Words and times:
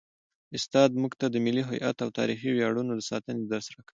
استاد 0.57 0.89
موږ 1.01 1.13
ته 1.19 1.25
د 1.29 1.35
ملي 1.45 1.63
هویت 1.67 1.97
او 2.05 2.09
تاریخي 2.19 2.49
ویاړونو 2.53 2.91
د 2.95 3.01
ساتنې 3.11 3.41
درس 3.45 3.67
راکوي. 3.75 3.89